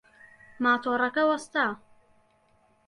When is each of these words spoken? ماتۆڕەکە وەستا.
ماتۆڕەکە 0.63 1.23
وەستا. 1.29 1.65